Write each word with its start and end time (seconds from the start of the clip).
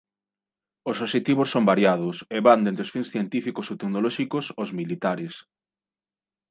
Os 0.89 0.97
obxectivos 1.05 1.51
son 1.53 1.63
variados 1.71 2.15
e 2.35 2.37
van 2.45 2.59
dende 2.65 2.83
os 2.85 2.91
fins 2.93 3.11
científicos 3.13 3.65
ou 3.71 3.79
tecnolóxicos 3.81 4.45
ós 4.61 4.69
militares. 4.79 5.33